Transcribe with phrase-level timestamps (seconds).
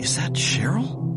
[0.00, 1.07] Is that Cheryl?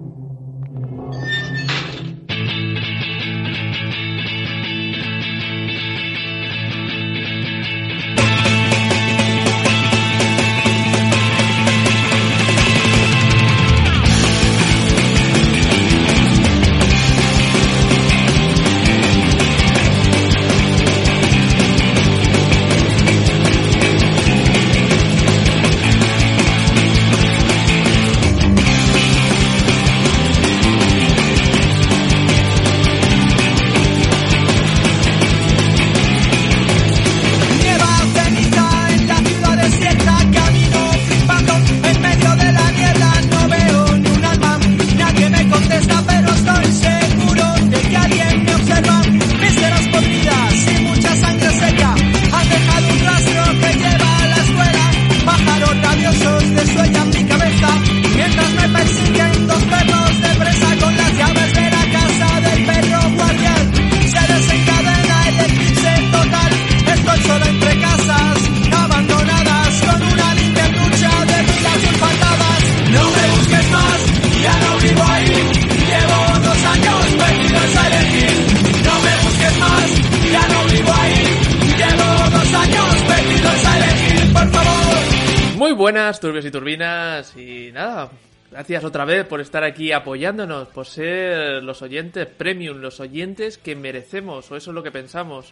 [85.92, 88.10] Buenas, turbios y turbinas, y nada,
[88.50, 93.76] gracias otra vez por estar aquí apoyándonos, por ser los oyentes premium, los oyentes que
[93.76, 95.52] merecemos, o eso es lo que pensamos.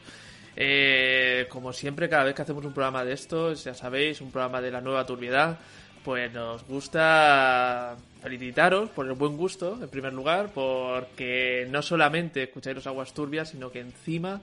[0.56, 4.62] Eh, como siempre, cada vez que hacemos un programa de estos, ya sabéis, un programa
[4.62, 5.60] de la nueva turbiedad,
[6.06, 12.78] pues nos gusta felicitaros por el buen gusto, en primer lugar, porque no solamente escucháis
[12.78, 14.40] los aguas turbias, sino que encima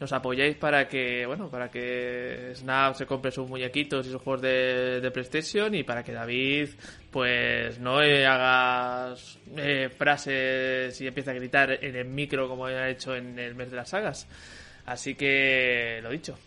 [0.00, 4.42] nos apoyáis para que, bueno, para que Snap se compre sus muñequitos y sus juegos
[4.42, 6.68] de, PlayStation y para que David,
[7.10, 9.14] pues, no haga
[9.56, 13.70] eh, frases y empiece a gritar en el micro como ha hecho en el mes
[13.70, 14.28] de las sagas.
[14.86, 16.38] Así que, lo dicho.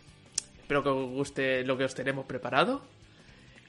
[0.59, 2.81] Espero que os guste lo que os tenemos preparado.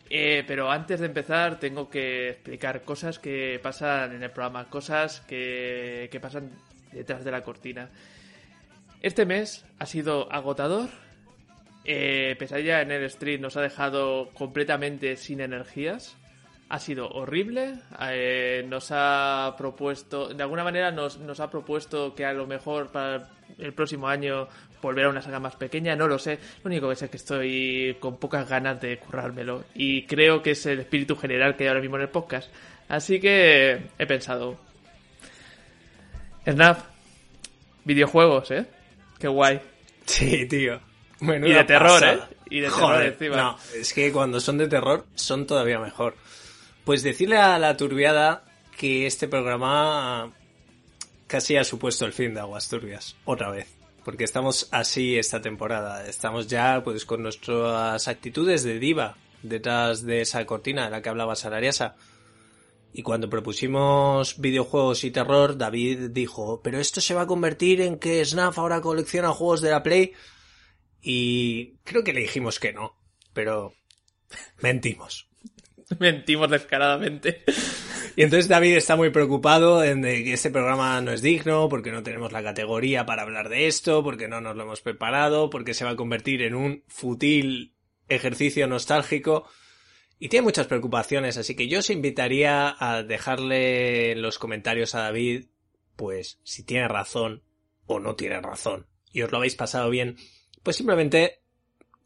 [0.08, 5.22] Eh, pero antes de empezar tengo que explicar cosas que pasan en el programa, cosas
[5.22, 6.50] que, que pasan
[6.92, 7.88] detrás de la cortina.
[9.02, 10.88] Este mes ha sido agotador.
[11.84, 16.16] Eh, Pesadilla en el Street nos ha dejado completamente sin energías.
[16.68, 17.74] Ha sido horrible.
[18.00, 23.28] Eh, nos ha propuesto, de alguna manera nos, ha propuesto que a lo mejor para
[23.58, 24.46] el próximo año
[24.80, 26.38] volver a una saga más pequeña, no lo sé.
[26.62, 29.64] Lo único que sé es que estoy con pocas ganas de currármelo.
[29.74, 32.52] Y creo que es el espíritu general que hay ahora mismo en el podcast.
[32.88, 34.58] Así que he pensado.
[36.46, 36.78] Snap,
[37.84, 38.66] videojuegos, ¿eh?
[39.22, 39.60] Qué guay.
[40.04, 40.80] Sí, tío.
[41.20, 42.18] y de terror, ¿eh?
[42.50, 43.36] Y de terror encima.
[43.36, 46.16] No, es que cuando son de terror son todavía mejor.
[46.84, 48.42] Pues decirle a la turbiada
[48.76, 50.32] que este programa
[51.28, 53.68] casi ha supuesto el fin de Aguas Turbias, otra vez.
[54.04, 56.04] Porque estamos así esta temporada.
[56.04, 61.10] Estamos ya pues con nuestras actitudes de diva detrás de esa cortina de la que
[61.10, 61.94] hablaba Sarariasa.
[62.92, 67.98] Y cuando propusimos videojuegos y terror, David dijo, pero esto se va a convertir en
[67.98, 70.12] que Snaf ahora colecciona juegos de la Play.
[71.00, 72.94] Y creo que le dijimos que no,
[73.32, 73.74] pero
[74.62, 75.28] mentimos.
[75.98, 77.42] Mentimos descaradamente.
[78.16, 82.02] Y entonces David está muy preocupado en que este programa no es digno, porque no
[82.02, 85.84] tenemos la categoría para hablar de esto, porque no nos lo hemos preparado, porque se
[85.84, 87.74] va a convertir en un futil
[88.08, 89.48] ejercicio nostálgico.
[90.22, 95.00] Y tiene muchas preocupaciones, así que yo os invitaría a dejarle en los comentarios a
[95.00, 95.46] David,
[95.96, 97.42] pues, si tiene razón
[97.86, 98.86] o no tiene razón.
[99.10, 100.18] Y os lo habéis pasado bien,
[100.62, 101.42] pues simplemente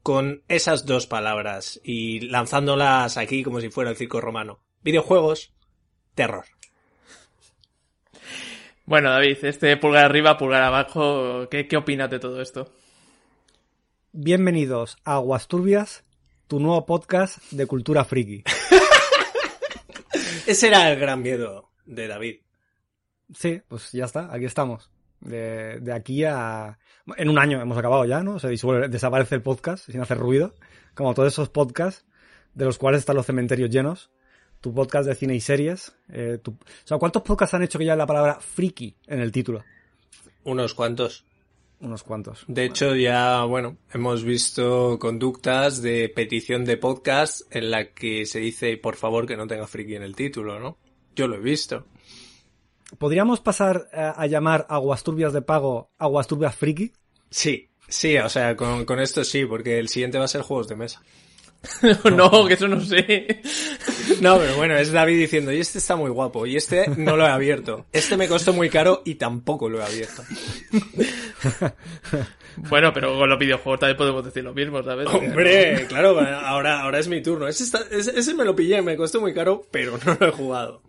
[0.02, 4.60] con esas dos palabras y lanzándolas aquí como si fuera el circo romano.
[4.80, 5.52] Videojuegos,
[6.14, 6.46] terror.
[8.86, 12.72] Bueno, David, este pulgar arriba, pulgar abajo, ¿qué, qué opinas de todo esto?
[14.12, 16.05] Bienvenidos a Aguas Turbias,
[16.46, 18.44] tu nuevo podcast de cultura friki.
[20.46, 22.36] Ese era el gran miedo de David.
[23.34, 24.90] Sí, pues ya está, aquí estamos.
[25.20, 26.78] De, aquí a...
[27.16, 28.38] En un año hemos acabado ya, ¿no?
[28.38, 30.54] Se disuelve, desaparece el podcast sin hacer ruido,
[30.94, 32.04] como todos esos podcasts
[32.54, 34.10] de los cuales están los cementerios llenos.
[34.60, 35.94] Tu podcast de cine y series.
[36.08, 36.54] Eh, O
[36.84, 39.64] sea, ¿cuántos podcasts han hecho que ya la palabra friki en el título?
[40.44, 41.24] Unos cuantos
[41.80, 42.44] unos cuantos.
[42.48, 48.40] De hecho, ya, bueno, hemos visto conductas de petición de podcast en la que se
[48.40, 50.78] dice, por favor, que no tenga friki en el título, ¿no?
[51.14, 51.86] Yo lo he visto.
[52.98, 56.92] ¿Podríamos pasar a, llamar aguas turbias de pago aguas turbias friki?
[57.30, 60.68] Sí, sí, o sea, con, con, esto sí, porque el siguiente va a ser juegos
[60.68, 61.02] de mesa.
[62.16, 63.42] no, que eso no sé.
[64.20, 67.26] No, pero bueno, es David diciendo, y este está muy guapo, y este no lo
[67.26, 67.86] he abierto.
[67.92, 70.22] Este me costó muy caro y tampoco lo he abierto.
[72.68, 75.06] Bueno, pero con los videojuegos también podemos decir lo mismo, ¿sabes?
[75.08, 77.46] Hombre, claro, ahora, ahora es mi turno.
[77.46, 80.32] Ese, está- ese- ese me lo pillé, me costó muy caro, pero no lo he
[80.32, 80.82] jugado.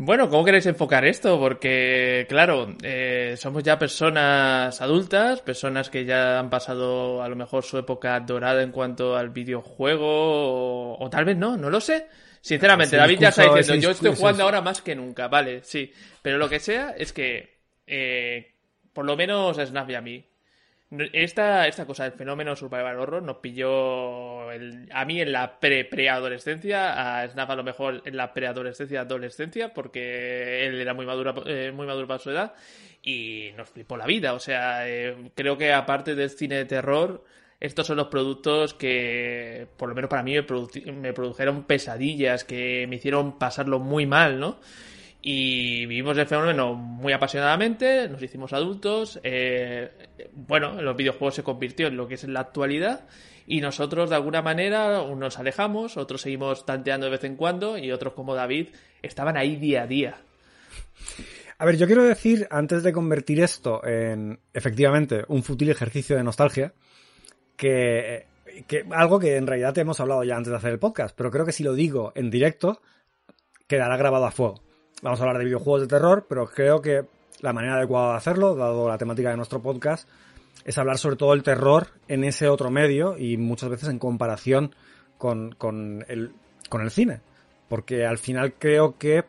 [0.00, 1.40] Bueno, ¿cómo queréis enfocar esto?
[1.40, 7.64] Porque, claro, eh, somos ya personas adultas, personas que ya han pasado a lo mejor
[7.64, 12.06] su época dorada en cuanto al videojuego, o, o tal vez no, no lo sé.
[12.40, 15.92] Sinceramente, David ya está diciendo, yo estoy jugando ahora más que nunca, vale, sí.
[16.22, 18.54] Pero lo que sea es que, eh,
[18.92, 20.24] por lo menos Snap y a mí,
[21.12, 25.84] esta, esta cosa del fenómeno Survival Horror nos pilló el- a mí en la pre
[25.84, 31.34] preadolescencia, a Snap a lo mejor en la preadolescencia, adolescencia, porque él era muy maduro,
[31.46, 32.54] eh, muy maduro para su edad
[33.02, 34.32] y nos flipó la vida.
[34.32, 37.22] O sea, eh, creo que aparte del cine de terror,
[37.60, 42.44] estos son los productos que, por lo menos para mí, me, produ- me produjeron pesadillas,
[42.44, 44.58] que me hicieron pasarlo muy mal, ¿no?
[45.20, 49.90] Y vivimos el fenómeno muy apasionadamente, nos hicimos adultos, eh,
[50.32, 53.04] bueno, los videojuegos se convirtió en lo que es la actualidad
[53.46, 57.90] y nosotros de alguna manera nos alejamos, otros seguimos tanteando de vez en cuando y
[57.90, 58.68] otros como David
[59.02, 60.16] estaban ahí día a día.
[61.58, 66.22] A ver, yo quiero decir, antes de convertir esto en efectivamente un fútil ejercicio de
[66.22, 66.72] nostalgia,
[67.56, 68.26] que,
[68.68, 71.32] que algo que en realidad te hemos hablado ya antes de hacer el podcast, pero
[71.32, 72.80] creo que si lo digo en directo,
[73.66, 74.67] quedará grabado a fuego.
[75.00, 77.04] Vamos a hablar de videojuegos de terror, pero creo que
[77.40, 80.08] la manera adecuada de hacerlo, dado la temática de nuestro podcast,
[80.64, 84.74] es hablar sobre todo el terror en ese otro medio y muchas veces en comparación
[85.16, 86.32] con, con el,
[86.68, 87.20] con el cine.
[87.68, 89.24] Porque al final creo que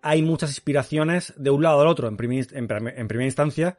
[0.00, 3.76] hay muchas inspiraciones de un lado al otro en, primera instancia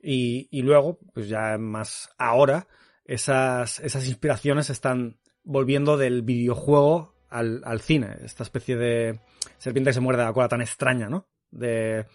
[0.00, 2.68] y, y luego, pues ya más ahora,
[3.04, 8.16] esas, esas inspiraciones están volviendo del videojuego al, al cine.
[8.22, 9.20] Esta especie de
[9.58, 11.26] serpiente que se muerde la cola tan extraña, ¿no?
[11.50, 12.06] De...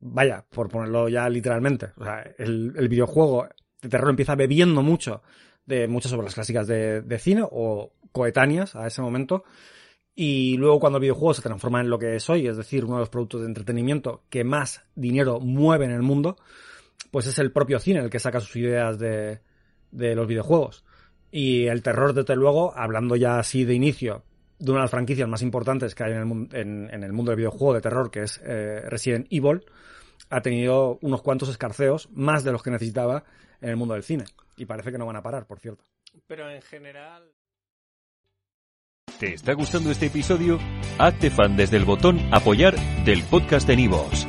[0.00, 1.92] Vaya, por ponerlo ya literalmente.
[1.96, 3.48] O sea, el, el videojuego
[3.80, 5.22] de terror empieza bebiendo mucho
[5.64, 9.44] de muchas obras clásicas de, de cine o coetáneas a ese momento.
[10.14, 12.94] Y luego cuando el videojuego se transforma en lo que es hoy, es decir, uno
[12.94, 16.36] de los productos de entretenimiento que más dinero mueve en el mundo,
[17.10, 19.40] pues es el propio cine el que saca sus ideas de,
[19.90, 20.84] de los videojuegos.
[21.36, 24.22] Y el terror, desde luego, hablando ya así de inicio,
[24.60, 27.38] de una de las franquicias más importantes que hay en el, en el mundo del
[27.38, 29.64] videojuego de terror, que es eh, Resident Evil,
[30.30, 33.24] ha tenido unos cuantos escarceos, más de los que necesitaba
[33.60, 34.26] en el mundo del cine.
[34.56, 35.82] Y parece que no van a parar, por cierto.
[36.28, 37.24] Pero en general...
[39.18, 40.60] ¿Te está gustando este episodio?
[41.00, 44.28] Hazte fan desde el botón Apoyar del podcast de Nivos.